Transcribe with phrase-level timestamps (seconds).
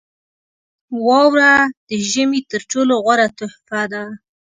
[1.07, 1.51] •واوره
[1.89, 4.03] د ژمي تر ټولو غوره تحفه ده.